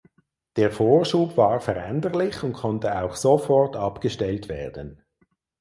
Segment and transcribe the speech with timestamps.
[0.55, 5.03] Der Vorschub war veränderlich und konnte auch sofort abgestellt werden.